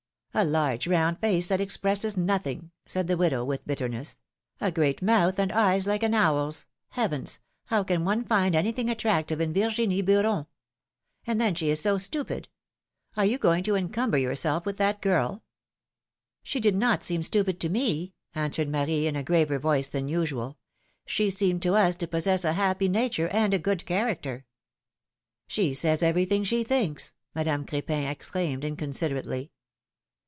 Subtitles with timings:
[0.33, 2.61] ^^A large, round face, that expresses nothing!
[2.61, 4.17] ^ said the widow, with bitterness;
[4.61, 6.65] ^^a great mouth, and eyes like an owl's.
[6.91, 7.39] Heavens!
[7.65, 10.45] how can one find anything attractive in Yirginie Beuron?
[11.27, 12.47] And then, she is so stupid!
[13.17, 15.43] Are you going to encumber yourself with that girl?"
[16.47, 16.49] 140 philomI:ne's maeriages.
[16.49, 20.57] She did not seem stupid to me/' answered Marie, in a graver voice than usual.
[21.05, 24.45] She seemed to us to possess a happy nature and a good character."
[25.47, 29.51] She says everything she thinks!" Madame Crepin exclaimed, inconsiderately.